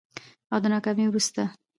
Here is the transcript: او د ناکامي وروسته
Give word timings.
او 0.51 0.59
د 0.63 0.65
ناکامي 0.73 1.05
وروسته 1.07 1.43